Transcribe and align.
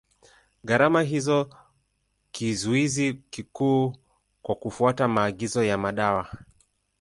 Gharama 0.63 1.03
ndio 1.03 1.49
kizuizi 2.31 3.13
kikuu 3.13 3.95
kwa 4.41 4.55
kufuata 4.55 5.07
maagizo 5.07 5.63
ya 5.63 5.77
madawa. 5.77 6.33